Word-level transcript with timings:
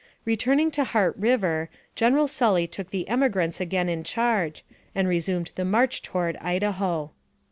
Returning 0.25 0.71
to 0.71 0.83
Heart 0.83 1.15
River, 1.15 1.69
General 1.95 2.27
Sully 2.27 2.65
took 2.65 2.89
the 2.89 3.07
emigrants 3.07 3.61
again 3.61 3.87
in 3.87 4.03
charge, 4.03 4.65
and 4.95 5.07
resumed 5.07 5.51
the 5.53 5.63
march 5.63 6.01
toward 6.01 6.37
Idaho. 6.37 7.11